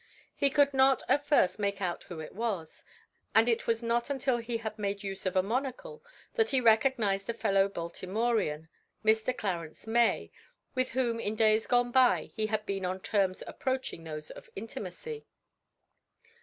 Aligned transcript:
He 0.33 0.49
could 0.49 0.73
not 0.73 1.03
at 1.07 1.27
first 1.27 1.59
make 1.59 1.79
out 1.79 2.01
who 2.05 2.19
it 2.21 2.33
was 2.33 2.83
and 3.35 3.47
it 3.47 3.67
was 3.67 3.83
not 3.83 4.09
until 4.09 4.37
he 4.37 4.57
had 4.57 4.79
made 4.79 5.03
use 5.03 5.27
of 5.27 5.35
a 5.35 5.43
monocle 5.43 6.03
that 6.33 6.49
he 6.49 6.59
recognized 6.59 7.29
a 7.29 7.35
fellow 7.35 7.69
Baltimorean, 7.69 8.67
Mr. 9.05 9.37
Clarence 9.37 9.85
May, 9.85 10.31
with 10.73 10.93
whom 10.93 11.19
in 11.19 11.35
days 11.35 11.67
gone 11.67 11.91
by 11.91 12.31
he 12.33 12.47
had 12.47 12.65
been 12.65 12.83
on 12.83 12.99
terms 12.99 13.43
approaching 13.45 14.03
those 14.03 14.31
of 14.31 14.49
intimacy. 14.55 15.27